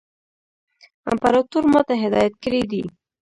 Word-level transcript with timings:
امپراطور 1.11 1.63
ما 1.73 1.81
ته 1.87 1.93
هدایت 2.03 2.33
کړی 2.43 2.61
دی. 2.71 2.83